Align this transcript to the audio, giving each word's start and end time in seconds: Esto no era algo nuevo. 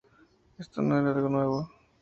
Esto 0.57 0.81
no 0.81 0.97
era 0.97 1.11
algo 1.11 1.29
nuevo. 1.29 1.69